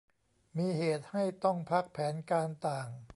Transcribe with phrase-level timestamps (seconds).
[0.57, 2.87] มีเหตุให้ต้องพักแผนการต่าง